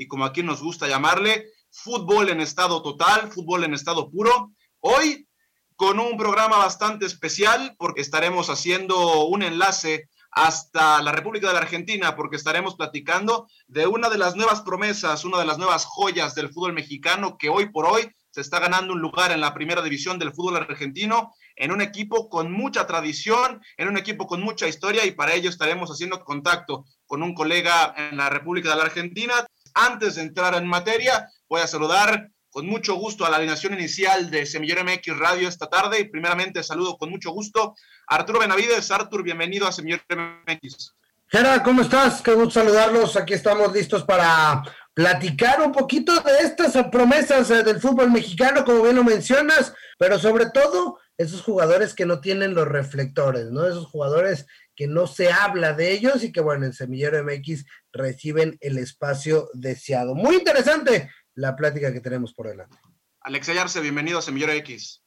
[0.00, 4.50] y como aquí nos gusta llamarle, fútbol en estado total, fútbol en estado puro.
[4.80, 5.28] Hoy
[5.76, 11.60] con un programa bastante especial porque estaremos haciendo un enlace hasta la República de la
[11.60, 16.34] Argentina porque estaremos platicando de una de las nuevas promesas, una de las nuevas joyas
[16.34, 19.82] del fútbol mexicano que hoy por hoy se está ganando un lugar en la primera
[19.82, 24.66] división del fútbol argentino, en un equipo con mucha tradición, en un equipo con mucha
[24.66, 28.84] historia y para ello estaremos haciendo contacto con un colega en la República de la
[28.84, 29.34] Argentina.
[29.74, 34.30] Antes de entrar en materia, voy a saludar con mucho gusto a la alineación inicial
[34.30, 37.74] de Semillero MX Radio esta tarde y primeramente saludo con mucho gusto
[38.08, 38.90] a Arturo Benavides.
[38.90, 40.02] Artur, bienvenido a Semillero
[40.46, 40.94] MX.
[41.28, 42.22] Gerard, ¿cómo estás?
[42.22, 43.16] Qué gusto saludarlos.
[43.16, 48.82] Aquí estamos listos para platicar un poquito de estas promesas eh, del fútbol mexicano, como
[48.82, 53.64] bien lo mencionas, pero sobre todo esos jugadores que no tienen los reflectores, ¿no?
[53.64, 54.46] Esos jugadores
[54.80, 59.50] que no se habla de ellos y que, bueno, en Semillero MX reciben el espacio
[59.52, 60.14] deseado.
[60.14, 62.78] Muy interesante la plática que tenemos por delante.
[63.20, 65.02] Alex Ayarse, bienvenido a Semillero X.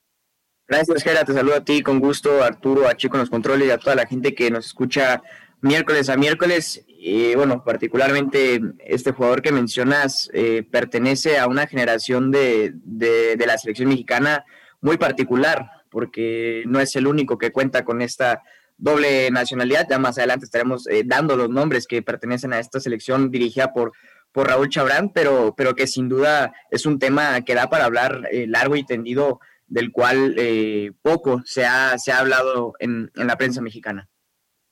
[0.67, 1.25] Gracias, Gera.
[1.25, 3.95] Te saludo a ti con gusto, Arturo, a Chico en los controles y a toda
[3.95, 5.23] la gente que nos escucha
[5.61, 6.85] miércoles a miércoles.
[6.87, 13.47] Y bueno, particularmente este jugador que mencionas eh, pertenece a una generación de, de, de
[13.47, 14.45] la selección mexicana
[14.81, 18.43] muy particular, porque no es el único que cuenta con esta
[18.77, 19.87] doble nacionalidad.
[19.89, 23.93] Ya más adelante estaremos eh, dando los nombres que pertenecen a esta selección dirigida por,
[24.31, 28.27] por Raúl Chabrán, pero, pero que sin duda es un tema que da para hablar
[28.31, 33.27] eh, largo y tendido, del cual eh, poco se ha, se ha hablado en, en,
[33.27, 34.09] la prensa mexicana.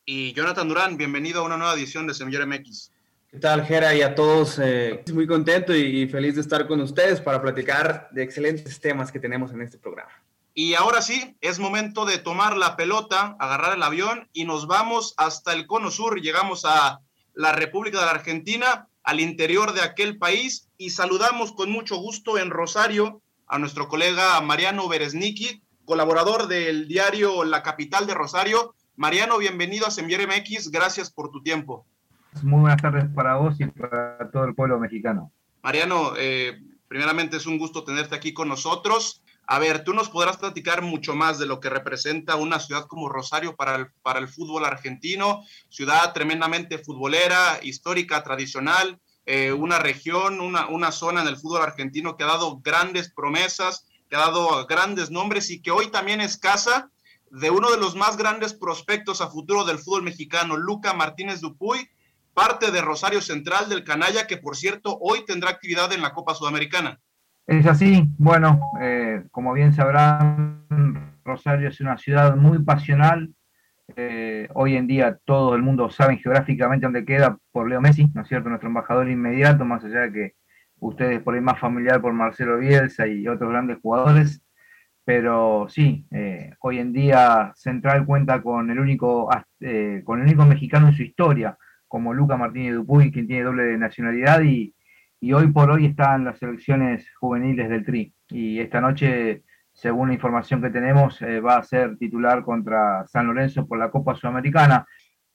[0.06, 2.91] Y Jonathan Durán, bienvenido a una nueva edición de Semillero MX.
[3.29, 3.95] ¿Qué tal, Jera?
[3.95, 4.59] Y a todos,
[5.13, 9.53] muy contento y feliz de estar con ustedes para platicar de excelentes temas que tenemos
[9.53, 10.12] en este programa.
[10.53, 15.13] Y ahora sí, es momento de tomar la pelota, agarrar el avión y nos vamos
[15.17, 16.22] hasta el cono sur.
[16.22, 17.00] Llegamos a
[17.34, 22.38] la República de la Argentina, al interior de aquel país y saludamos con mucho gusto
[22.38, 28.75] en Rosario a nuestro colega Mariano Beresniki, colaborador del diario La Capital de Rosario.
[28.97, 31.85] Mariano, bienvenido a Sembier MX, gracias por tu tiempo.
[32.44, 35.31] Muy buenas tardes para vos y para todo el pueblo mexicano.
[35.63, 39.23] Mariano, eh, primeramente es un gusto tenerte aquí con nosotros.
[39.47, 43.09] A ver, tú nos podrás platicar mucho más de lo que representa una ciudad como
[43.09, 50.41] Rosario para el, para el fútbol argentino, ciudad tremendamente futbolera, histórica, tradicional, eh, una región,
[50.41, 54.66] una, una zona en el fútbol argentino que ha dado grandes promesas, que ha dado
[54.68, 56.90] grandes nombres y que hoy también es casa
[57.30, 61.90] de uno de los más grandes prospectos a futuro del fútbol mexicano, Luca Martínez Dupuy,
[62.34, 66.35] parte de Rosario Central del Canalla, que por cierto hoy tendrá actividad en la Copa
[66.35, 67.00] Sudamericana.
[67.47, 70.66] Es así, bueno, eh, como bien sabrán,
[71.25, 73.34] Rosario es una ciudad muy pasional.
[73.96, 78.22] Eh, hoy en día todo el mundo sabe geográficamente dónde queda por Leo Messi, ¿no
[78.22, 78.47] es cierto?
[78.47, 80.35] Nuestro embajador inmediato, más allá de que
[80.80, 84.44] ustedes por ahí más familiar por Marcelo Bielsa y otros grandes jugadores.
[85.03, 90.46] Pero sí, eh, hoy en día Central cuenta con el único eh, con el único
[90.46, 91.57] mexicano en su historia,
[91.88, 94.74] como Luca Martínez Dupuy, quien tiene doble nacionalidad y
[95.23, 98.11] y hoy por hoy están las selecciones juveniles del Tri.
[98.29, 103.27] Y esta noche, según la información que tenemos, eh, va a ser titular contra San
[103.27, 104.87] Lorenzo por la Copa Sudamericana.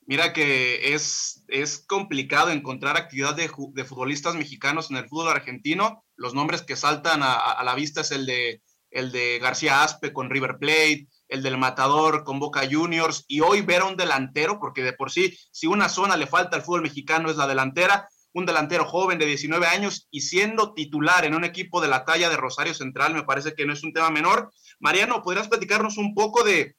[0.04, 6.04] Mira que es, es complicado encontrar actividad de, futbolistas mexicanos en el fútbol argentino.
[6.16, 10.12] Los nombres que saltan a, a, la vista es el de, el de García Aspe
[10.12, 14.58] con River Plate, el del Matador con Boca Juniors, y hoy ver a un delantero,
[14.58, 18.08] porque de por sí, si una zona le falta al fútbol mexicano es la delantera,
[18.36, 22.28] un delantero joven de 19 años y siendo titular en un equipo de la talla
[22.28, 24.52] de Rosario Central, me parece que no es un tema menor.
[24.78, 26.76] Mariano, ¿podrías platicarnos un poco de,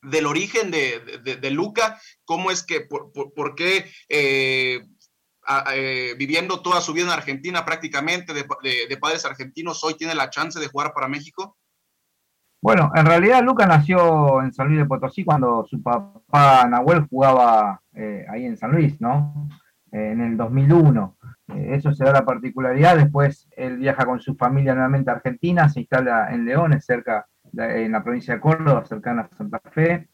[0.00, 2.00] del origen de, Luca?
[2.24, 4.80] ¿Cómo es que, por, qué eh,
[5.74, 10.58] eh, viviendo toda su vida en Argentina prácticamente, de, padres argentinos, hoy tiene la chance
[10.58, 11.58] de jugar para México?
[12.62, 17.82] Bueno, en realidad Luca nació en San Luis de Potosí cuando su papá Nahuel jugaba
[17.92, 19.50] eh, ahí en San Luis, ¿no?
[19.94, 21.16] En el 2001.
[21.48, 22.96] Eh, eso se da la particularidad.
[22.96, 27.26] Después él viaja con su familia nuevamente a Argentina, se instala en Leones, cerca,
[27.56, 30.08] en la provincia de Córdoba, cercana a Santa Fe.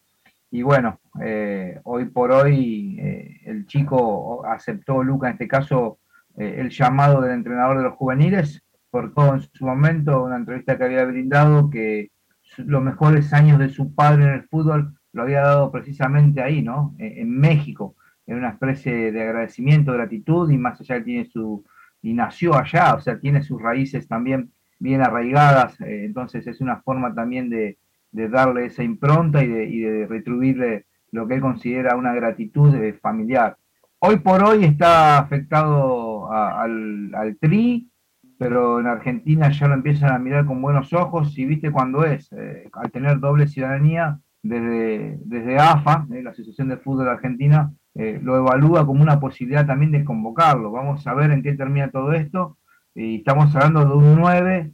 [0.51, 5.99] Y bueno, eh, hoy por hoy eh, el chico aceptó, Luca en este caso,
[6.37, 10.85] el llamado del entrenador de los juveniles, por todo en su momento, una entrevista que
[10.85, 12.09] había brindado, que
[12.57, 16.95] los mejores años de su padre en el fútbol lo había dado precisamente ahí, ¿no?
[16.97, 17.95] En, México,
[18.31, 21.65] en una especie de agradecimiento, gratitud, y más allá tiene su,
[22.01, 26.77] y nació allá, o sea, tiene sus raíces también bien arraigadas, eh, entonces es una
[26.77, 27.77] forma también de,
[28.13, 29.47] darle esa impronta y
[29.81, 33.57] de, retribuirle lo que él considera una gratitud eh, familiar.
[33.99, 37.89] Hoy por hoy está afectado al, al, TRI,
[38.37, 42.31] pero en Argentina ya lo empiezan a mirar con buenos ojos y viste cuando es,
[42.31, 48.85] eh, al tener doble ciudadanía, desde, desde AFA, la Asociación de Fútbol Argentina, lo evalúa
[48.85, 50.71] como una posibilidad también de convocarlo.
[50.71, 52.57] Vamos a ver en qué termina todo esto.
[52.95, 54.71] Y estamos hablando de un 9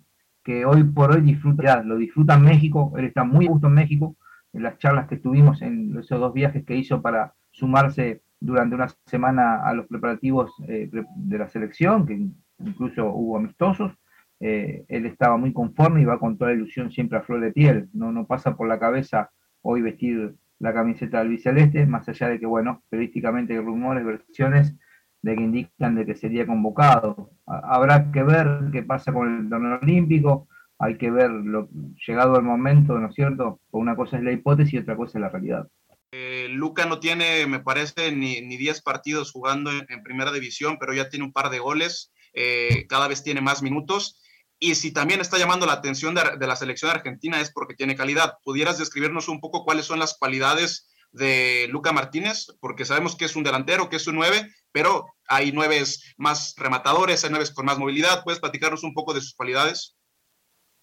[0.47, 3.73] que hoy por hoy disfruta, lo disfruta en México, él está muy a gusto en
[3.73, 4.15] México,
[4.53, 8.87] en las charlas que tuvimos en esos dos viajes que hizo para sumarse durante una
[9.07, 12.29] semana a los preparativos eh, de la selección, que
[12.59, 13.91] incluso hubo amistosos,
[14.39, 17.51] eh, él estaba muy conforme y va con toda la ilusión siempre a flor de
[17.51, 19.31] piel, no, no pasa por la cabeza
[19.61, 24.75] hoy vestir la camiseta del biceleste, más allá de que, bueno, periodísticamente hay rumores, versiones,
[25.21, 27.31] de que indican de que sería convocado.
[27.45, 30.47] Habrá que ver qué pasa con el torneo olímpico,
[30.79, 31.69] hay que ver lo,
[32.05, 33.59] llegado el momento, ¿no es cierto?
[33.71, 35.67] Una cosa es la hipótesis y otra cosa es la realidad.
[36.11, 40.93] Eh, Luca no tiene, me parece, ni, ni 10 partidos jugando en, primera división, pero
[40.93, 44.21] ya tiene un par de goles, eh, cada vez tiene más minutos.
[44.59, 47.95] Y si también está llamando la atención de, de la selección argentina es porque tiene
[47.95, 48.35] calidad.
[48.43, 53.35] ¿Pudieras describirnos un poco cuáles son las cualidades de Luca Martínez, porque sabemos que es
[53.35, 55.81] un delantero, que es un 9, pero hay nueve
[56.17, 58.23] más rematadores, hay nueve con más movilidad.
[58.23, 59.95] ¿Puedes platicarnos un poco de sus cualidades?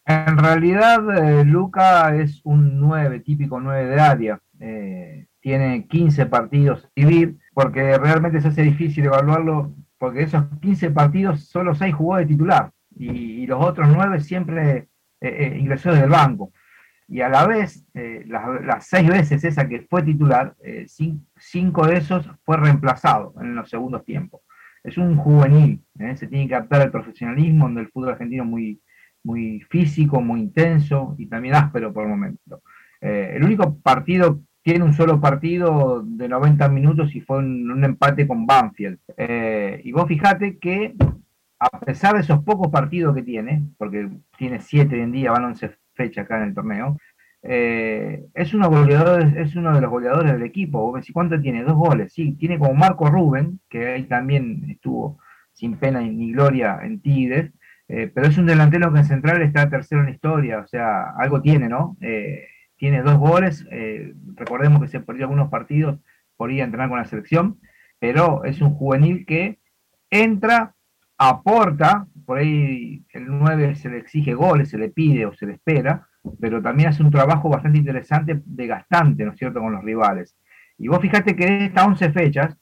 [0.07, 4.41] En realidad, eh, Luca es un 9, típico 9 de área.
[4.61, 11.49] Eh, tiene 15 partidos vivir, porque realmente se hace difícil evaluarlo, porque esos 15 partidos
[11.49, 14.89] solo 6 jugó de titular y, los otros 9 siempre
[15.21, 16.53] eh, ingresó desde el banco
[17.07, 20.87] y a la vez, eh, las, seis veces esa que fue titular, eh,
[21.37, 24.41] cinco de esos fue reemplazado en los segundos tiempos.
[24.83, 26.17] Es un juvenil, ¿eh?
[26.17, 28.81] se tiene que adaptar al profesionalismo, donde el fútbol argentino muy,
[29.23, 32.63] muy físico, muy intenso y también áspero por el momento.
[33.01, 38.27] el único partido, tiene un solo partido de 90 minutos y fue un, un empate
[38.27, 38.99] con Banfield.
[39.85, 40.95] y vos fijate que
[41.59, 45.45] a pesar de esos pocos partidos que tiene, porque tiene siete hoy en día, van
[45.45, 46.97] 11 fecha acá en el torneo,
[47.47, 50.95] eh, es, uno de los goleadores del equipo.
[51.13, 51.63] ¿cuánto tiene?
[51.63, 52.13] Dos goles.
[52.13, 55.19] Sí, tiene como Marco Rubén, que ahí también estuvo
[55.53, 57.53] sin pena ni gloria en Tigres,
[57.89, 61.11] eh, pero es un delantero que en central está tercero en la historia, o sea,
[61.19, 61.97] algo tiene, ¿no?
[62.01, 62.47] Eh,
[62.77, 63.65] tiene dos goles,
[64.35, 66.01] recordemos que se perdió algunos partidos
[66.37, 67.61] por ir a entrenar con la selección,
[68.01, 69.61] pero es un juvenil que
[70.11, 70.75] entra,
[71.19, 75.55] aporta, por ahí el 9 se le exige goles, se le pide o se le
[75.55, 76.07] espera,
[76.41, 80.37] pero también hace un trabajo bastante interesante de gastante, ¿no es cierto?, con los rivales.
[80.79, 82.57] Y vos fijate que de estas 11 fechas,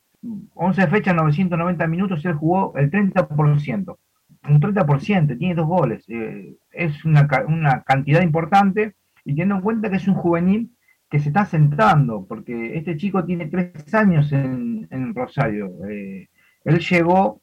[0.54, 3.96] 11 fechas, 990 minutos, él jugó el 30%.
[4.48, 6.04] Un 30%, tiene dos goles.
[6.08, 7.26] Eh, es una,
[7.86, 8.94] cantidad importante
[9.24, 10.70] y teniendo en cuenta que es un juvenil
[11.08, 15.70] que se está sentando, porque este chico tiene tres años en, Rosario.
[15.88, 16.28] Eh,
[16.64, 17.41] él llegó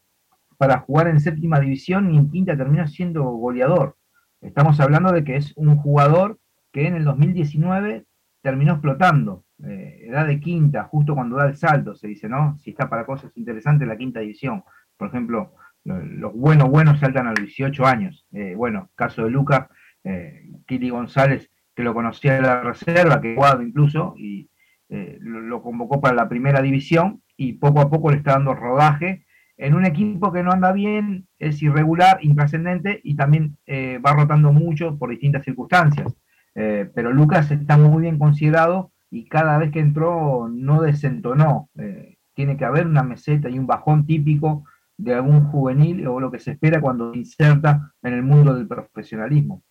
[0.60, 3.96] para jugar en séptima división y en quinta terminó siendo goleador.
[4.42, 6.38] Estamos hablando de que es un jugador
[6.74, 8.06] que en el 2019
[8.42, 12.58] terminó explotando, eh, edad de quinta, justo cuando da el salto, se dice, ¿no?
[12.58, 14.66] Si está para cosas interesantes la quinta división.
[14.98, 15.54] Por ejemplo,
[15.86, 18.28] los buenos buenos saltan a los 18 años.
[18.34, 19.66] Eh, bueno, caso de Lucas,
[20.04, 20.44] eh,
[20.92, 24.50] González, que lo conocía de la reserva, que jugado incluso, y
[24.90, 29.26] eh, lo convocó para la primera división, y poco a poco le está dando rodaje
[29.60, 34.54] en un equipo que no anda bien, es irregular, intrascendente y también eh, va rotando
[34.54, 36.16] mucho por distintas circunstancias.
[36.56, 41.70] Eh, pero Lucas está muy bien considerado y cada vez que entró no desentonó.
[41.78, 44.64] Eh, tiene que haber una meseta y un bajón típico
[44.98, 49.62] de algún juvenil o lo que se espera cuando inserta en el mundo del profesionalismo.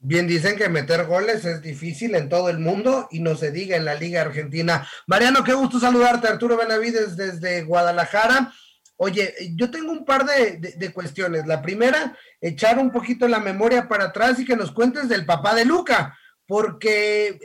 [0.00, 3.76] Bien, dicen que meter goles es difícil en todo el mundo y no se diga
[3.76, 4.86] en la Liga Argentina.
[5.06, 8.52] Mariano, qué gusto saludarte, Arturo Benavides desde Guadalajara.
[8.96, 11.46] Oye, yo tengo un par de, cuestiones.
[11.46, 15.54] La primera, echar un poquito la memoria para atrás y que nos cuentes del papá
[15.54, 17.38] de Luca, porque,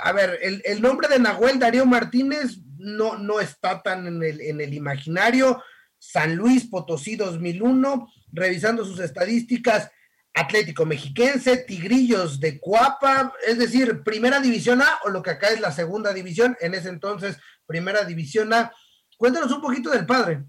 [0.00, 4.60] a ver, el, nombre de Nahuel Darío Martínez no, no está tan en el, en
[4.60, 5.62] el imaginario.
[5.98, 9.90] San Luis Potosí 2001, revisando sus estadísticas,
[10.34, 15.60] Atlético Mexiquense, Tigrillos de Cuapa, es decir, Primera División A o lo que acá es
[15.60, 18.72] la Segunda División, en ese entonces Primera División A.
[19.16, 20.44] Cuéntanos un poquito del padre.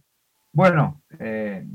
[0.54, 1.66] Bueno, eh,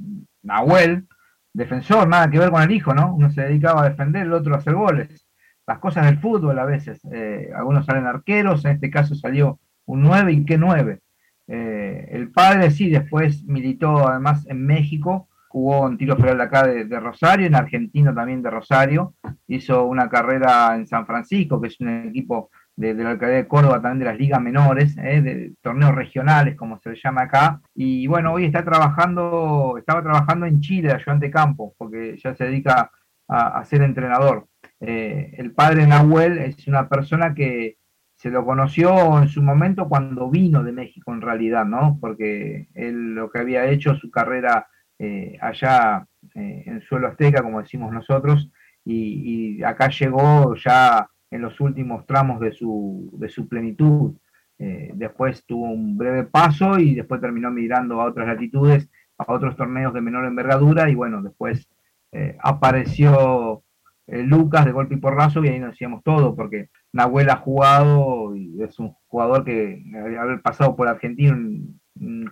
[0.42, 1.08] Nahuel,
[1.52, 3.12] defensor, nada que ver con el hijo, ¿no?
[3.12, 5.26] Uno se dedicaba a defender, el otro a hacer goles.
[5.66, 7.00] Las cosas del fútbol a veces.
[7.12, 11.00] Eh, algunos salen arqueros, en este caso salió un 9 y qué 9.
[11.48, 17.00] Eh, el padre sí, después militó además en México, jugó en tiro federal acá de,
[17.00, 19.14] Rosario, en Argentina también de Rosario,
[19.48, 23.82] hizo una carrera en San Francisco, que es un equipo de, la alcaldía de Córdoba,
[23.82, 27.60] también de las ligas menores, eh, de torneos regionales, como se le llama acá.
[27.74, 32.90] Y bueno, hoy está trabajando, estaba trabajando en Chile, ayudante campo, porque ya se dedica
[33.26, 34.46] a, ser entrenador.
[34.80, 37.76] Eh, el padre Nahuel es una persona que
[38.14, 41.98] se lo conoció en su momento cuando vino de México, en realidad, ¿no?
[42.00, 44.68] Porque él lo que había hecho, su carrera
[44.98, 48.50] eh, allá en suelo azteca, como decimos nosotros,
[48.84, 54.14] y acá llegó ya en los últimos tramos de su, de su plenitud.
[54.58, 59.56] Eh, después tuvo un breve paso y después terminó migrando a otras latitudes, a otros
[59.56, 61.68] torneos de menor envergadura y bueno, después
[62.10, 63.62] eh, apareció
[64.06, 68.34] eh, Lucas de golpe y porrazo y ahí nos decíamos todo porque Nahuel ha jugado
[68.34, 69.84] y es un jugador que
[70.18, 71.78] haber pasado por Argentina, un,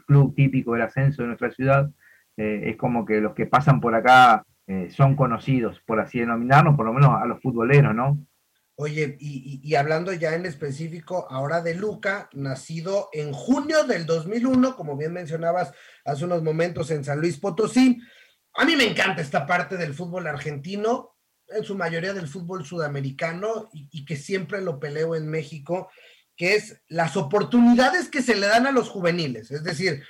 [0.07, 1.91] club típico del ascenso de nuestra ciudad,
[2.37, 4.45] es como que los que pasan por acá
[4.91, 8.17] son conocidos, por así denominarnos, por lo menos a los futboleros, ¿no?
[8.79, 14.99] Oye, y, hablando ya en específico ahora de Luca, nacido en junio del 2001, como
[14.99, 15.73] bien mencionabas
[16.05, 17.99] hace unos momentos en San Luis Potosí.
[18.53, 21.17] A mí me encanta esta parte del fútbol argentino,
[21.49, 25.91] en su mayoría del fútbol sudamericano, y, que siempre lo peleo en México,
[26.37, 29.51] que es las oportunidades que se le dan a los juveniles.
[29.53, 30.03] Es decir,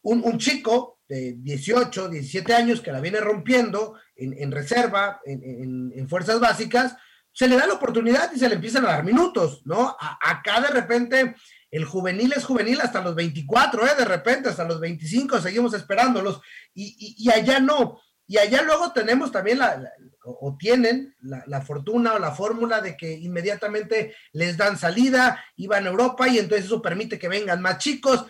[0.00, 6.96] un, chico de 18, 17 años que la viene rompiendo en, reserva, en fuerzas básicas,
[7.36, 9.94] se le da la oportunidad y se le empiezan a dar minutos, ¿no?
[10.00, 11.34] acá de repente
[11.70, 13.90] el juvenil es juvenil hasta los 24, ¿eh?
[13.98, 16.40] De repente hasta los 25 seguimos esperándolos
[16.72, 18.00] y, allá no.
[18.26, 19.92] Y allá luego tenemos también la,
[20.24, 25.90] o tienen la, fortuna o la fórmula de que inmediatamente les dan salida, iban a
[25.90, 28.24] Europa y entonces eso permite que vengan más chicos.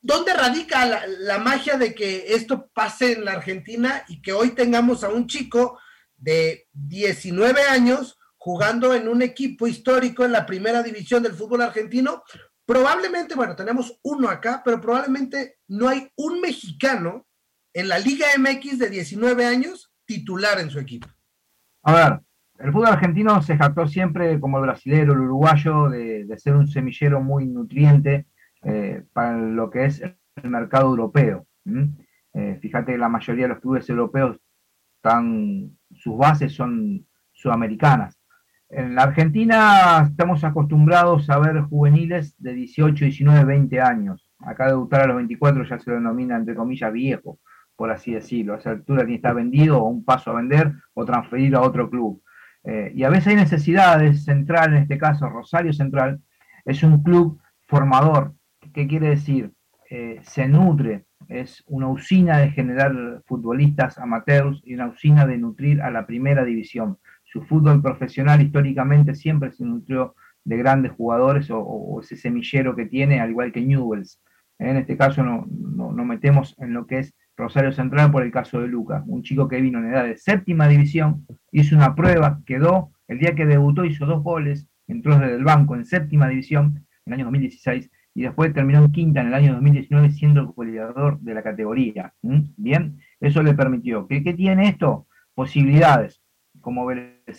[0.00, 5.04] ¿Dónde radica la magia de que esto pase en la Argentina y que hoy tengamos
[5.04, 5.78] a un chico
[6.16, 8.15] de 19 años
[8.46, 12.22] jugando en un equipo histórico en la primera división del fútbol argentino.
[12.64, 17.26] Probablemente, bueno, tenemos uno acá, pero probablemente no hay un mexicano
[17.74, 21.08] en la Liga MX de 19 años titular en su equipo.
[21.82, 22.20] A ver,
[22.60, 27.20] el fútbol argentino se jactó siempre, como el brasilero, el uruguayo, de, ser un semillero
[27.20, 28.28] muy nutriente
[28.62, 31.48] eh, para lo que es el mercado europeo.
[32.32, 34.36] Eh, fíjate, la mayoría de los clubes europeos
[34.98, 38.16] están, sus bases son sudamericanas.
[38.68, 44.28] En la Argentina estamos acostumbrados a ver juveniles de 18, 19, 20 años.
[44.40, 47.38] Acá debutar a los 24 ya se lo denomina, entre comillas, viejo,
[47.76, 48.54] por así decirlo.
[48.54, 51.60] A esa altura tiene que estar vendido o un paso a vender o transferir a
[51.60, 52.20] otro club.
[52.64, 56.20] Eh, y a veces hay necesidades, Central, en este caso Rosario Central,
[56.64, 58.34] es un club formador.
[58.74, 59.52] ¿Qué quiere decir?
[59.88, 65.80] Eh, se nutre, es una usina de generar futbolistas amateurs y una usina de nutrir
[65.82, 70.14] a la primera división su fútbol profesional históricamente siempre se nutrió
[70.44, 74.20] de grandes jugadores o, ese semillero que tiene, al igual que Newells.
[74.58, 78.60] En este caso no, no, metemos en lo que es Rosario Central por el caso
[78.60, 82.92] de Lucas, un chico que vino en edad de séptima división, hizo una prueba, quedó,
[83.08, 87.12] el día que debutó hizo dos goles, entró desde el banco en séptima división en
[87.12, 91.20] el año 2016 y después terminó en quinta en el año 2019 siendo el goleador
[91.20, 92.14] de la categoría.
[92.22, 94.06] Bien, eso le permitió.
[94.06, 95.06] ¿Qué, qué tiene esto?
[95.34, 96.22] Posibilidades
[96.66, 97.38] como Vélez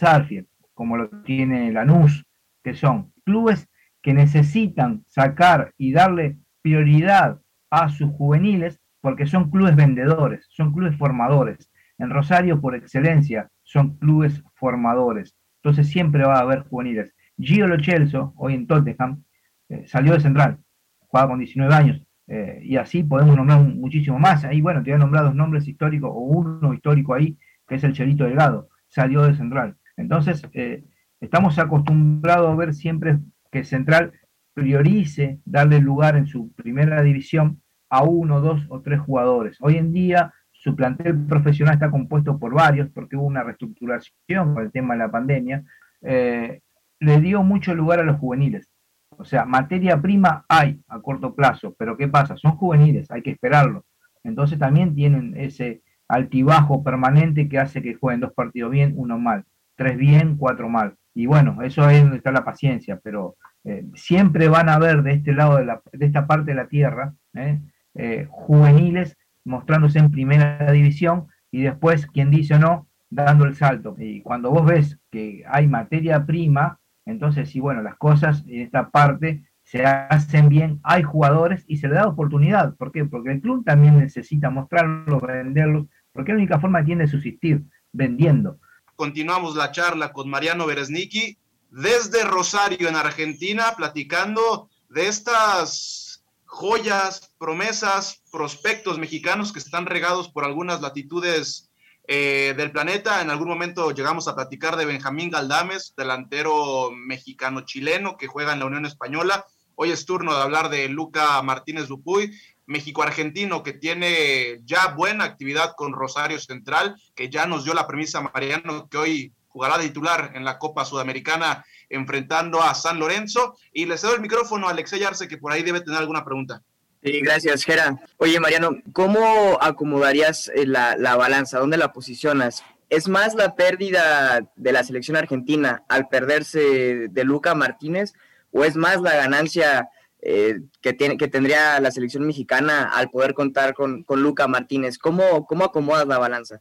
[0.74, 2.26] como lo tiene Lanús,
[2.64, 3.68] que son clubes
[4.02, 10.96] que necesitan sacar y darle prioridad a sus juveniles porque son clubes vendedores, son clubes
[10.96, 11.70] formadores.
[11.98, 15.36] En Rosario, por excelencia, son clubes formadores.
[15.62, 17.14] Entonces siempre va a haber juveniles.
[17.38, 19.26] Gio Lo Celso, hoy en Tottenham,
[19.68, 20.60] eh, salió de central,
[21.00, 24.46] jugaba con 19 años, eh, y así podemos nombrar muchísimo más.
[24.46, 27.84] Ahí, bueno, te voy a nombrar dos nombres históricos, o uno histórico ahí, que es
[27.84, 29.78] el Chelito Delgado salió de Central.
[29.96, 30.84] Entonces, eh,
[31.20, 33.20] estamos acostumbrados a ver siempre
[33.52, 34.14] que Central
[34.54, 39.58] priorice darle lugar en su primera división a uno, dos o tres jugadores.
[39.62, 44.64] Hoy en día su plantel profesional está compuesto por varios porque hubo una reestructuración con
[44.64, 45.64] el tema de la pandemia.
[46.02, 46.62] Eh,
[47.00, 48.68] le dio mucho lugar a los juveniles.
[49.12, 52.36] O sea, materia prima hay a corto plazo, pero ¿qué pasa?
[52.36, 53.86] Son juveniles, hay que esperarlo.
[54.24, 59.46] Entonces también tienen ese, altibajo permanente que hace que jueguen dos partidos bien, uno mal,
[59.76, 60.96] tres bien, cuatro mal.
[61.14, 65.14] Y bueno, eso es donde está la paciencia, pero eh, siempre van a haber de
[65.14, 67.60] este lado de, la, de esta parte de la tierra eh,
[67.96, 73.96] eh, juveniles mostrándose en primera división y después, quien dice o no, dando el salto.
[73.98, 78.90] Y cuando vos ves que hay materia prima, entonces sí, bueno, las cosas en esta
[78.90, 82.76] parte se hacen bien, hay jugadores y se le da oportunidad.
[82.76, 83.06] ¿Por qué?
[83.06, 87.12] Porque el club también necesita mostrarlos, venderlos, porque es la única forma que tiene de
[87.12, 87.62] subsistir,
[87.94, 88.58] vendiendo.
[88.96, 91.38] Continuamos la charla con Mariano Beresniki
[91.70, 100.44] desde Rosario, en Argentina, platicando de estas joyas, promesas, prospectos mexicanos que están regados por
[100.44, 101.70] algunas latitudes
[102.08, 103.22] eh, del planeta.
[103.22, 108.66] En algún momento llegamos a platicar de Benjamín Galdames, delantero mexicano-chileno que juega en la
[108.66, 109.46] Unión Española.
[109.76, 112.32] Hoy es turno de hablar de Luca Martínez Dupuy,
[112.68, 118.22] México-Argentino, que tiene ya buena actividad con Rosario Central, que ya nos dio la premisa
[118.22, 123.56] Mariano que hoy jugará de titular en la Copa Sudamericana enfrentando a San Lorenzo.
[123.74, 126.62] Y le cedo el micrófono a Alexey Arce, que por ahí debe tener alguna pregunta.
[127.04, 127.98] Sí, gracias, Gera.
[128.18, 131.60] Oye, Mariano, ¿cómo acomodarías eh, la, la balanza?
[131.60, 132.64] ¿Dónde la posicionas?
[132.90, 138.14] ¿Es más la pérdida de la selección argentina al perderse de Luca Martínez
[138.52, 139.90] o es más la ganancia
[140.22, 144.98] eh, que, tiene, que tendría la selección mexicana al poder contar con, con Luca Martínez?
[144.98, 146.60] ¿Cómo, ¿Cómo acomodas la balanza?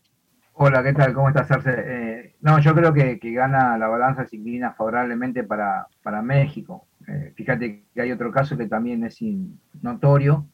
[0.53, 1.13] Hola, ¿qué tal?
[1.13, 1.75] ¿Cómo estás, Arce?
[1.77, 6.87] Eh, no, yo creo que, gana la balanza se inclina favorablemente para, para México.
[7.07, 9.19] Eh, fíjate que hay otro caso que también es
[9.83, 10.47] notorio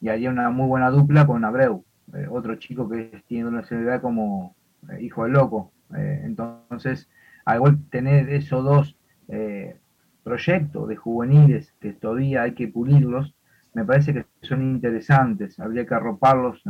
[0.00, 1.84] y haría una muy buena dupla con Abreu,
[2.30, 4.56] otro chico que tiene una nacionalidad como
[4.98, 5.72] hijo de loco.
[5.94, 7.10] entonces,
[7.44, 8.96] al tener esos dos
[10.22, 13.34] proyectos de juveniles que todavía hay que pulirlos,
[13.74, 16.62] me parece que son interesantes, habría que arroparlos.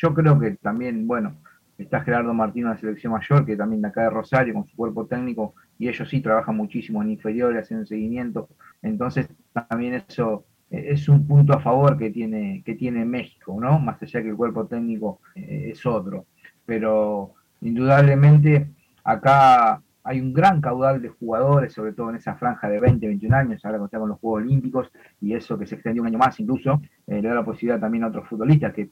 [0.00, 1.36] yo creo que también, bueno,
[1.78, 4.74] Está Gerardo Martín en la selección mayor, que también de acá de Rosario, con su
[4.76, 8.48] cuerpo técnico, y ellos sí trabajan muchísimo en inferiores, haciendo seguimiento.
[8.80, 13.78] Entonces, también eso eh, es un punto a favor que tiene, que tiene México, ¿no?
[13.78, 16.24] Más allá que el cuerpo técnico eh, es otro.
[16.64, 18.70] Pero indudablemente
[19.04, 23.36] acá hay un gran caudal de jugadores, sobre todo en esa franja de 20, 21
[23.36, 26.38] años, ahora está con los Juegos Olímpicos, y eso que se extendió un año más
[26.38, 28.88] incluso, eh, le da la posibilidad también a otros futbolistas que,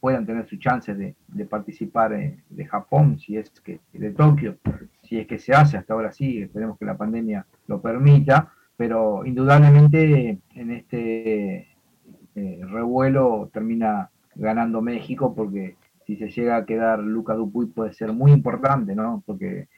[0.00, 4.58] puedan tener sus chances de, participar eh, de Japón, si es que de Tokio,
[5.02, 9.24] si es que se hace, hasta ahora sí, esperemos que la pandemia lo permita, pero
[9.24, 11.68] indudablemente en este
[12.34, 18.12] eh, revuelo termina ganando México porque si se llega a quedar Luca Dupuy puede ser
[18.12, 19.22] muy importante, ¿no?
[19.26, 19.68] Porque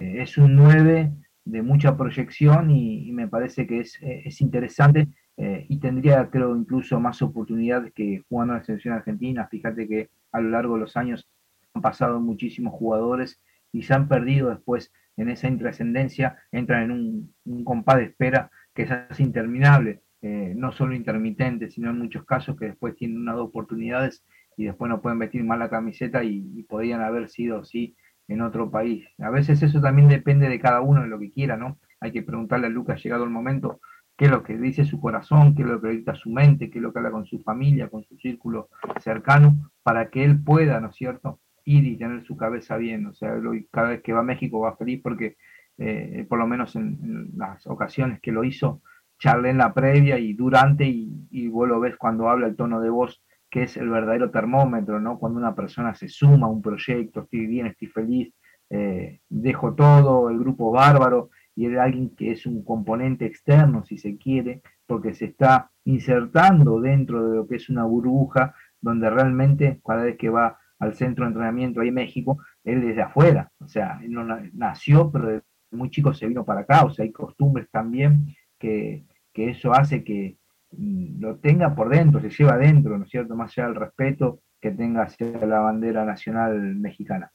[0.00, 1.12] eh, es un 9
[1.44, 7.00] de mucha proyección y, me parece que es, eh, interesante eh, y tendría, creo, incluso
[7.00, 9.48] más oportunidades que jugando en la selección argentina.
[9.50, 11.28] Fíjate que a lo largo de los años
[11.74, 13.40] han pasado muchísimos jugadores
[13.72, 18.50] y se han perdido después en esa intrascendencia, entran en un, un compás de espera
[18.74, 23.48] que es interminable, no solo intermitente, sino en muchos casos que después tienen unas dos
[23.48, 24.24] oportunidades
[24.56, 27.96] y después no pueden vestir mal la camiseta y, y podrían haber sido, sí,
[28.32, 29.06] en otro país.
[29.18, 31.78] A veces eso también depende de cada uno de lo que quiera, ¿no?
[32.00, 33.80] Hay que preguntarle a Lucas, llegado el momento,
[34.16, 36.78] qué es lo que dice su corazón, qué es lo que dicta su mente, qué
[36.78, 38.68] es lo que habla con su familia, con su círculo
[39.00, 43.06] cercano, para que él pueda, ¿no es cierto?, ir y tener su cabeza bien.
[43.06, 43.34] O sea,
[43.70, 45.36] cada vez que va a México va feliz porque,
[45.78, 48.82] eh, por lo menos en, las ocasiones que lo hizo,
[49.18, 52.90] charlé en la previa y durante, y, y vos lo cuando habla el tono de
[52.90, 55.18] voz que es el verdadero termómetro, ¿no?
[55.18, 58.34] Cuando una persona se suma a un proyecto, estoy bien, estoy feliz,
[58.70, 63.98] eh, dejo todo, el grupo bárbaro, y es alguien que es un componente externo, si
[63.98, 69.82] se quiere, porque se está insertando dentro de lo que es una burbuja, donde realmente
[69.86, 73.68] cada vez que va al centro de entrenamiento ahí en México, él desde afuera, o
[73.68, 77.68] sea, él no nació, pero muy chico se vino para acá, o sea, hay costumbres
[77.70, 80.38] también que, que eso hace que,
[80.78, 83.34] lo tenga por dentro, se lleva adentro, ¿no es cierto?
[83.34, 87.32] Más allá del respeto que tenga hacia la bandera nacional mexicana.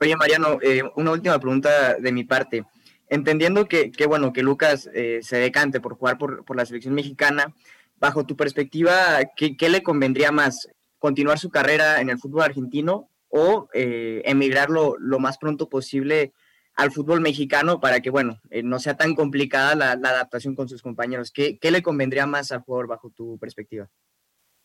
[0.00, 2.64] Oye, Mariano, eh, una última pregunta de mi parte.
[3.08, 7.54] Entendiendo que, bueno, que Lucas eh, se decante por jugar por, la selección mexicana,
[7.96, 8.94] bajo tu perspectiva,
[9.34, 10.68] ¿qué, le convendría más?
[10.98, 16.32] ¿Continuar su carrera en el fútbol argentino o eh, emigrar lo, lo más pronto posible
[16.78, 20.80] al fútbol mexicano para que, bueno, eh, no sea tan complicada la, adaptación con sus
[20.80, 21.32] compañeros.
[21.32, 23.88] ¿Qué, le convendría más al jugador bajo tu perspectiva?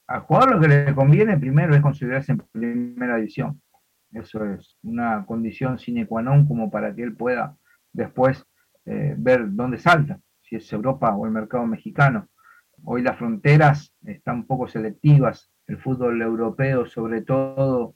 [0.05, 3.59] Al jugador lo que le conviene primero es considerarse en primera división.
[4.11, 7.57] Eso es una condición sine qua non como para que él pueda
[7.91, 8.45] después
[8.85, 12.29] eh, ver dónde salta, si es Europa o el mercado mexicano.
[12.83, 15.49] Hoy las fronteras están un poco selectivas.
[15.65, 17.95] El fútbol europeo, sobre todo,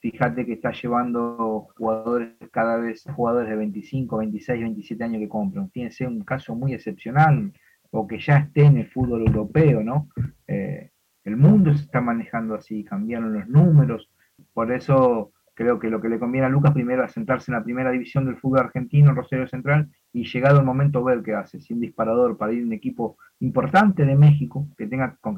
[0.00, 5.70] fíjate que está llevando jugadores cada vez, jugadores de 25, 26, 27 años que compran.
[5.90, 7.52] Ser un caso muy excepcional
[7.90, 10.08] o que ya esté en el fútbol europeo, ¿no?
[10.46, 10.90] Eh,
[11.24, 14.10] el mundo se está manejando así, cambiaron los números,
[14.52, 17.64] por eso Creo que lo que le conviene a Lucas primero es sentarse en la
[17.64, 21.74] primera división del fútbol argentino, Rosario Central, y llegado el momento ver qué hace, si
[21.74, 25.34] un disparador para ir a un equipo importante de México, que tenga con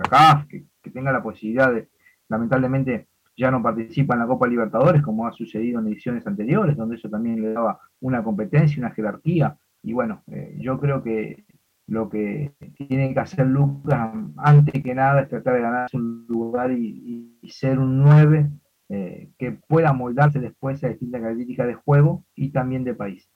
[0.46, 1.88] que, que tenga la posibilidad de,
[2.28, 6.96] lamentablemente, ya no participa en la Copa Libertadores, como ha sucedido en ediciones anteriores, donde
[6.96, 9.56] eso también le daba una competencia, una jerarquía.
[9.82, 11.44] Y bueno, eh, yo creo que
[11.86, 16.70] lo que tiene que hacer Lucas, antes que nada, es tratar de ganarse un lugar
[16.70, 18.48] y, ser un 9
[18.90, 23.28] eh, que pueda moldarse después a distintas características de juego y también de país.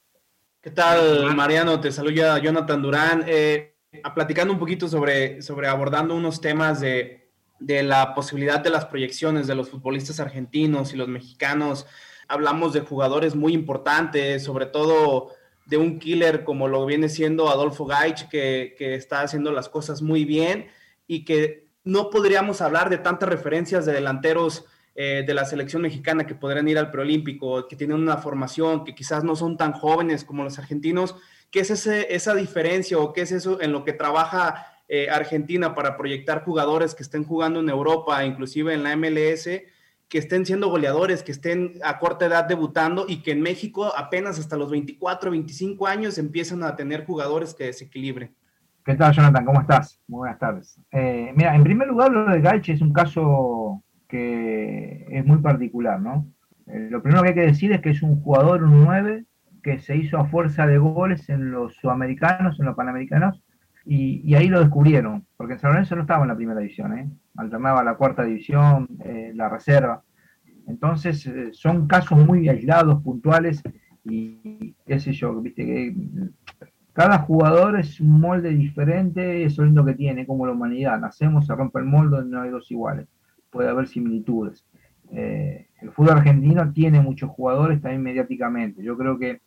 [0.61, 1.80] ¿Qué tal, Mariano?
[1.80, 3.24] Te saluda Jonathan Durán.
[3.26, 3.74] Eh,
[4.14, 7.23] platicando un poquito sobre, sobre abordando unos temas de,
[7.64, 11.87] de la posibilidad de las proyecciones de los futbolistas argentinos y los mexicanos.
[12.29, 15.33] Hablamos de jugadores muy importantes, sobre todo
[15.64, 20.27] de un killer como lo viene siendo Adolfo Gaich, que, está haciendo las cosas muy
[20.27, 20.66] bien
[21.07, 26.27] y que no podríamos hablar de tantas referencias de delanteros eh, de la selección mexicana
[26.27, 30.22] que podrían ir al preolímpico, que tienen una formación, que quizás no son tan jóvenes
[30.24, 31.16] como los argentinos.
[31.50, 35.75] ¿Qué es ese, esa diferencia o qué es eso en lo que trabaja eh, Argentina
[35.75, 39.49] para proyectar jugadores que estén jugando en Europa, inclusive en la MLS,
[40.09, 44.38] que estén siendo goleadores, que estén a corta edad debutando y que en México apenas
[44.38, 48.35] hasta los 24, 25 años empiezan a tener jugadores que desequilibren.
[48.85, 49.47] ¿Qué tal, Jonathan?
[49.47, 50.01] ¿Cómo estás?
[50.07, 50.79] Muy buenas tardes.
[50.92, 56.01] Eh, mira, en primer lugar, lo de Galche es un caso que es muy particular,
[56.01, 56.27] ¿no?
[56.66, 59.25] Eh, lo primero que hay que decir es que es un jugador, un 9,
[59.62, 63.42] que se hizo a fuerza de goles en los sudamericanos, en los panamericanos,
[63.87, 67.11] y, ahí lo descubrieron, porque en San Lorenzo no estaba en la primera división, ¿eh?
[67.37, 70.03] alternaba la cuarta división, eh, la reserva.
[70.66, 73.62] Entonces, eh, son casos muy aislados, puntuales,
[74.05, 75.97] y qué sé yo, viste que
[76.94, 80.99] cada jugador es un molde diferente, eso es lo que tiene, como la humanidad.
[80.99, 83.09] Nacemos, se rompe el molde, no hay dos iguales,
[83.51, 84.64] puede haber similitudes.
[85.11, 88.83] el fútbol argentino tiene muchos jugadores también mediáticamente.
[88.83, 89.40] Yo creo que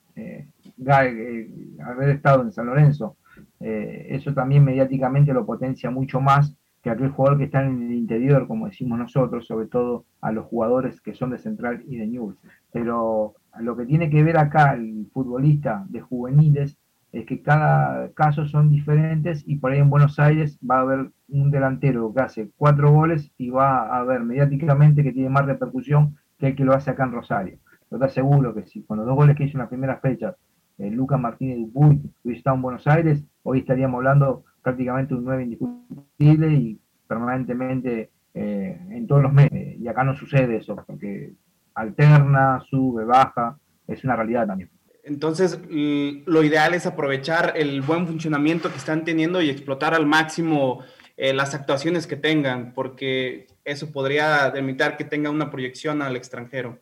[1.80, 3.18] haber estado en San Lorenzo,
[3.60, 7.94] eh, eso también mediáticamente lo potencia mucho más que aquel jugador que está en el
[7.94, 12.08] interior, como decimos nosotros, sobre todo a los jugadores que son de Central y de
[12.08, 12.40] Newell's.
[12.72, 16.78] Pero lo que tiene que ver acá el futbolista de juveniles
[17.12, 21.12] es que cada caso son diferentes y por ahí en Buenos Aires va a haber
[21.30, 26.18] un delantero que hace cuatro goles y va a haber mediáticamente que tiene más repercusión
[26.38, 27.58] que el que lo hace acá en Rosario.
[27.90, 30.36] Yo te aseguro que si con los dos goles que hizo en la primera fecha
[30.78, 35.44] eh, Lucas Martínez Dupuy hubiese estado en Buenos Aires, hoy estaríamos hablando prácticamente un 9
[35.44, 39.80] indiscutible y permanentemente eh, en todos los meses.
[39.80, 41.34] Y acá no sucede eso, porque
[41.74, 44.70] alterna, sube, baja, es una realidad también.
[45.04, 50.84] Entonces, lo ideal es aprovechar el buen funcionamiento que están teniendo y explotar al máximo
[51.16, 56.78] eh, las actuaciones que tengan, porque eso podría permitir que tenga una proyección al extranjero.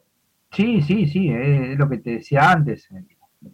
[0.52, 2.90] Sí, sí, sí, es lo que te decía antes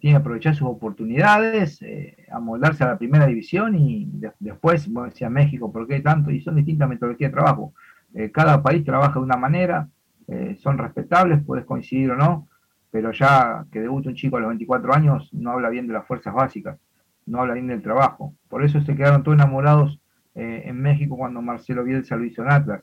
[0.00, 4.08] tiene que aprovechar sus oportunidades, eh, amoldarse a la primera división y
[4.40, 6.30] después, bueno, decía México, ¿por qué tanto?
[6.30, 7.74] Y son distintas metodologías de trabajo.
[8.14, 9.88] Eh, cada país trabaja de una manera,
[10.28, 12.48] eh, son respetables, puedes coincidir o no,
[12.90, 16.06] pero ya que debuta un chico a los 24 años no habla bien de las
[16.06, 16.78] fuerzas básicas,
[17.26, 18.34] no habla bien del trabajo.
[18.48, 19.98] Por eso se quedaron todos enamorados
[20.34, 22.82] en México cuando Marcelo Bielsa lo hizo en Atlas.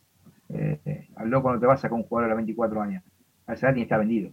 [1.16, 3.04] al loco no te vas a con un jugador a los 24 años.
[3.48, 4.32] A esa edad ni está vendido.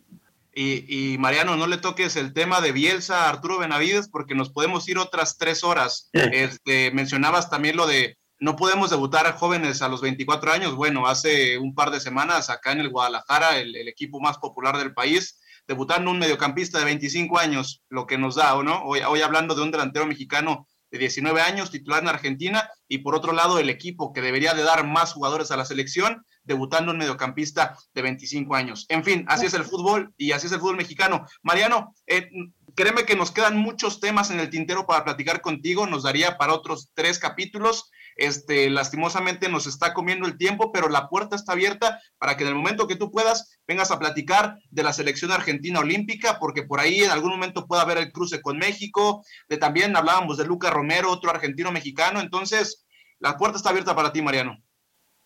[0.58, 4.88] Y, Mariano, no le toques el tema de Bielsa a Arturo Benavides porque nos podemos
[4.88, 6.08] ir otras tres horas.
[6.14, 10.74] Este, mencionabas también lo de no podemos debutar a jóvenes a los 24 años.
[10.74, 14.94] Bueno, hace un par de semanas acá en el Guadalajara, el, equipo más popular del
[14.94, 15.38] país,
[15.68, 18.82] debutando un mediocampista de 25 años, lo que nos da, ¿o no?
[18.84, 23.14] Hoy, hoy hablando de un delantero mexicano de 19 años, titular en Argentina, y por
[23.14, 26.98] otro lado el equipo que debería de dar más jugadores a la selección, debutando un
[26.98, 28.86] mediocampista de 25 años.
[28.88, 31.26] En fin, así es el fútbol y así es el fútbol mexicano.
[31.42, 32.30] Mariano, eh,
[32.74, 36.54] créeme que nos quedan muchos temas en el tintero para platicar contigo, nos daría para
[36.54, 37.90] otros tres capítulos.
[38.16, 42.48] Este, lastimosamente nos está comiendo el tiempo, pero la puerta está abierta para que en
[42.48, 46.80] el momento que tú puedas vengas a platicar de la selección argentina olímpica, porque por
[46.80, 49.22] ahí en algún momento pueda haber el cruce con México.
[49.48, 52.20] De también hablábamos de Luca Romero, otro argentino mexicano.
[52.20, 52.86] Entonces,
[53.18, 54.58] la puerta está abierta para ti, Mariano.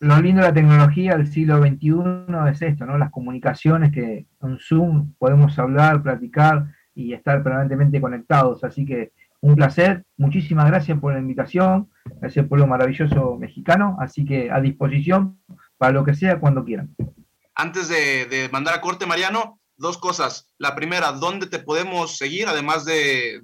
[0.01, 2.97] Lo lindo de la tecnología del siglo XXI es esto, ¿no?
[2.97, 8.63] Las comunicaciones que con Zoom podemos hablar, platicar y estar permanentemente conectados.
[8.63, 9.11] Así que
[9.41, 14.59] un placer, muchísimas gracias por la invitación, a ese pueblo maravilloso mexicano, así que a
[14.59, 15.39] disposición
[15.77, 16.95] para lo que sea cuando quieran.
[17.53, 20.47] Antes de, mandar a corte, Mariano, dos cosas.
[20.57, 23.39] La primera, ¿dónde te podemos seguir, además de,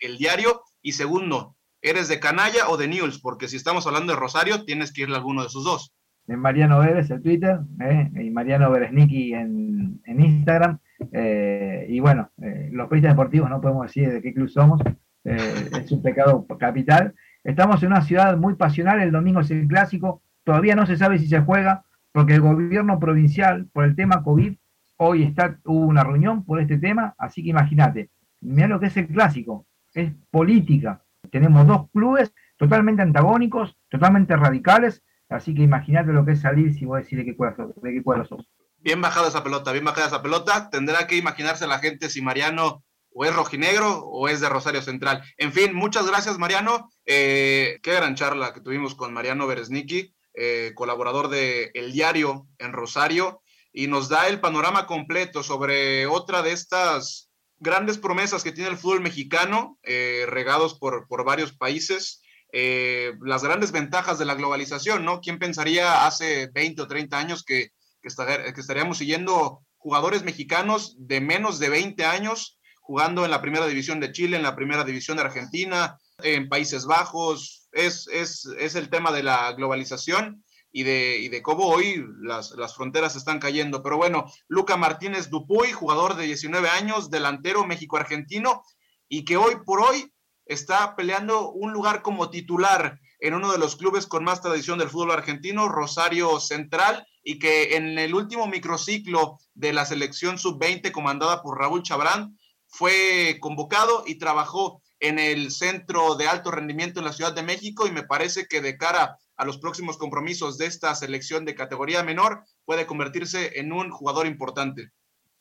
[0.00, 0.62] el diario?
[0.80, 1.54] Y segundo,
[1.86, 3.20] ¿eres de Canalla o de News?
[3.20, 5.94] Porque si estamos hablando de Rosario, tienes que irle a alguno de esos dos.
[6.26, 8.10] Mariano Vélez en Twitter ¿eh?
[8.14, 10.78] y Mariano Beresniki en, en Instagram.
[11.12, 14.80] Eh, y bueno, eh, los periodistas deportivos no podemos decir de qué club somos,
[15.24, 17.14] es un pecado capital.
[17.42, 21.18] Estamos en una ciudad muy pasional, el domingo es el clásico, todavía no se sabe
[21.18, 24.54] si se juega, porque el gobierno provincial, por el tema COVID,
[24.96, 28.96] hoy está, hubo una reunión por este tema, así que imagínate, mira lo que es
[28.96, 31.02] el clásico, es política.
[31.30, 36.84] Tenemos dos clubes totalmente antagónicos, totalmente radicales, así que imagínate lo que es salir si
[36.84, 38.48] vos decís de qué cuadro, de qué sos.
[38.78, 40.70] Bien bajada esa pelota, bien bajada esa pelota.
[40.70, 42.84] Tendrá que imaginarse la gente si Mariano
[43.18, 45.22] o es rojinegro o es de Rosario Central.
[45.38, 46.90] En fin, muchas gracias Mariano.
[47.06, 52.72] Eh, qué gran charla que tuvimos con Mariano Beresniki, eh, colaborador de El Diario en
[52.72, 53.40] Rosario,
[53.72, 57.25] y nos da el panorama completo sobre otra de estas
[57.58, 63.42] grandes promesas que tiene el fútbol mexicano, eh, regados por, por, varios países, eh, las
[63.42, 65.20] grandes ventajas de la globalización, ¿no?
[65.20, 67.70] ¿Quién pensaría hace 20 o 30 años que,
[68.02, 74.00] que, estaríamos siguiendo jugadores mexicanos de menos de 20 años jugando en la primera división
[74.00, 77.68] de Chile, en la primera división de Argentina, en Países Bajos?
[77.72, 80.44] Es, es, es el tema de la globalización
[80.76, 83.82] y de, y de cómo hoy las, las, fronteras están cayendo.
[83.82, 88.62] Pero bueno, Luca Martínez Dupuy, jugador de 19 años, delantero México-Argentino,
[89.08, 90.12] y que hoy por hoy
[90.44, 94.90] está peleando un lugar como titular en uno de los clubes con más tradición del
[94.90, 101.40] fútbol argentino, Rosario Central, y que en el último microciclo de la selección sub-20 comandada
[101.40, 107.14] por Raúl Chabrán fue convocado y trabajó en el centro de alto rendimiento en la
[107.14, 110.94] Ciudad de México y me parece que de cara a los próximos compromisos de esta
[110.94, 114.90] selección de categoría menor, puede convertirse en un jugador importante.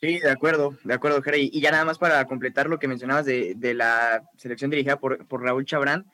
[0.02, 1.50] Sí, de acuerdo, de acuerdo, Jerry.
[1.54, 5.66] Y ya nada más para completar lo que mencionabas de, la selección dirigida por, Raúl
[5.66, 6.06] Chabrán,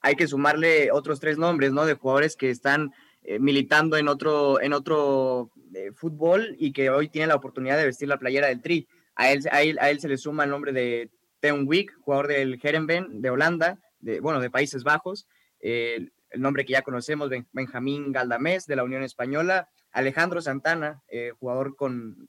[0.00, 1.84] hay que sumarle otros tres nombres, ¿no?
[1.84, 7.08] De jugadores que están eh, militando en otro, en otro eh, fútbol y que hoy
[7.08, 8.88] tienen la oportunidad de vestir la playera del Tri.
[9.14, 13.20] A él, a él, se le suma el nombre de Teun Wick, jugador del Herenben
[13.20, 15.26] de Holanda, de, bueno, de Países Bajos.
[15.60, 21.32] Eh, el nombre que ya conocemos, Benjamín Galdamés de la Unión Española, Alejandro Santana, eh,
[21.38, 22.28] jugador con,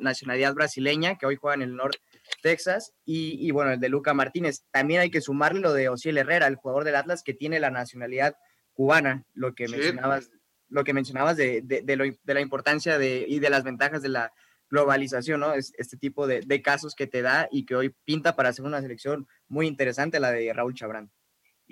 [0.00, 1.98] nacionalidad brasileña, que hoy juega en el Norte
[2.42, 4.64] Texas, y, bueno, el de Luca Martínez.
[4.70, 7.70] También hay que sumarle lo de Osiel Herrera, el jugador del Atlas que tiene la
[7.70, 8.36] nacionalidad
[8.72, 10.30] cubana, lo que mencionabas,
[10.68, 14.32] lo que mencionabas de, de, la importancia de, y de las ventajas de la
[14.70, 15.52] globalización, ¿no?
[15.52, 18.80] Es, este tipo de, casos que te da y que hoy pinta para hacer una
[18.80, 21.10] selección muy interesante, la de Raúl Chabrán.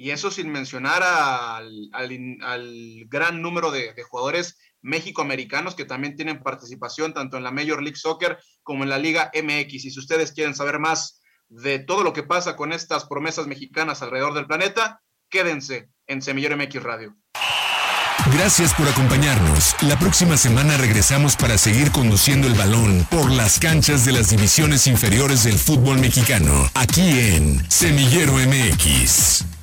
[0.03, 1.88] Y eso sin mencionar al,
[3.07, 8.37] gran número de, jugadores mexicoamericanos que también tienen participación tanto en la Major League Soccer
[8.65, 9.85] como en la Liga MX.
[9.85, 14.03] Y si ustedes quieren saber más de todo lo que pasa con estas promesas mexicanas
[14.03, 17.17] alrededor del planeta, quédense en Semillero MX Radio.
[18.35, 19.77] Gracias por acompañarnos.
[19.83, 24.88] La próxima semana regresamos para seguir conduciendo el balón por las canchas de las divisiones
[24.88, 29.62] inferiores del fútbol mexicano, aquí en Semillero MX.